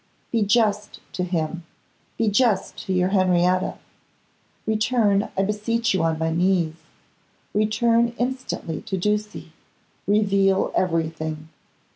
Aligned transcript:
Be 0.31 0.41
just 0.41 0.99
to 1.13 1.23
him; 1.23 1.63
be 2.17 2.27
just 2.27 2.75
to 2.87 2.91
your 2.91 3.09
Henrietta! 3.09 3.77
Return, 4.65 5.29
I 5.37 5.43
beseech 5.43 5.93
you 5.93 6.01
on 6.01 6.17
my 6.17 6.31
knees; 6.31 6.73
return 7.53 8.15
instantly 8.17 8.81
to 8.81 8.97
Ducie; 8.97 9.51
reveal 10.07 10.71
everything. 10.75 11.49